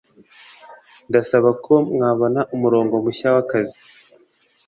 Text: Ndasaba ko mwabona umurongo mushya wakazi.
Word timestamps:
Ndasaba 1.09 1.49
ko 1.65 1.73
mwabona 1.95 2.41
umurongo 2.55 2.93
mushya 3.03 3.27
wakazi. 3.35 3.77